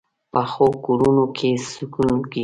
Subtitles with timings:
[0.31, 2.39] پخو کورونو کې سکون وي